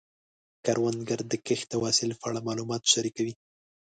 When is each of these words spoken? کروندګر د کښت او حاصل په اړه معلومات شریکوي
کروندګر 0.65 1.19
د 1.31 1.33
کښت 1.45 1.69
او 1.75 1.81
حاصل 1.87 2.11
په 2.19 2.25
اړه 2.29 2.45
معلومات 2.47 2.83
شریکوي 2.93 3.33